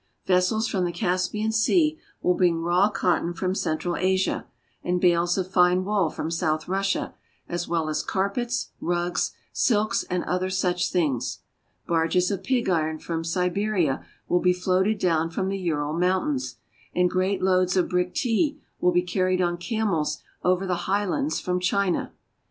Vessels 0.25 0.67
from 0.67 0.83
the 0.83 0.91
Caspian 0.91 1.51
Sea 1.51 1.95
will 2.23 2.33
bring 2.33 2.63
raw 2.63 2.89
cotton 2.89 3.35
from 3.35 3.53
Central 3.53 3.95
Asia, 3.95 4.47
and 4.83 4.99
bales 4.99 5.37
of 5.37 5.51
fine 5.51 5.85
wool 5.85 6.09
from 6.09 6.31
South 6.31 6.67
Russia, 6.67 7.13
as 7.47 7.67
well 7.67 7.87
as 7.87 8.01
carpets, 8.01 8.71
rugs, 8.79 9.33
silks, 9.53 10.01
and 10.09 10.23
other 10.23 10.49
such 10.49 10.89
things. 10.89 11.43
Barges 11.85 12.31
of 12.31 12.41
pig 12.41 12.67
iron 12.67 12.97
from 12.97 13.23
Siberia 13.23 14.03
will 14.27 14.39
be 14.41 14.53
floated 14.53 14.97
down 14.97 15.29
from 15.29 15.49
the 15.49 15.59
Ural 15.59 15.93
Mountains, 15.93 16.55
and 16.95 17.07
great 17.07 17.43
loads 17.43 17.77
of 17.77 17.87
brick 17.87 18.15
tea 18.15 18.59
will 18.79 18.91
be 18.91 19.03
carried 19.03 19.39
on 19.39 19.55
camels 19.55 20.17
over 20.43 20.65
the 20.65 20.89
highlands 20.89 21.39
from 21.39 21.59
China. 21.59 22.11